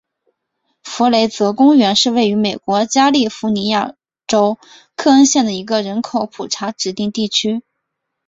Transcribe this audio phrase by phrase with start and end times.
[0.83, 3.93] 弗雷泽公园是位于美国加利福尼亚
[4.25, 4.57] 州
[4.95, 7.61] 克恩县的一个人口普查指定地区。